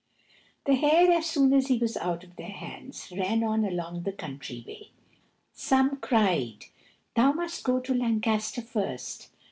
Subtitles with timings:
[0.65, 4.11] The hare, as soon as he was out of their hands, ran on along the
[4.11, 4.89] country way.
[5.53, 6.65] Some cried,
[7.15, 9.29] "Thou must go to Lancaster first."